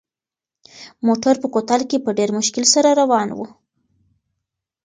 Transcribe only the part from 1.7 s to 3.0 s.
کې په ډېر مشکل سره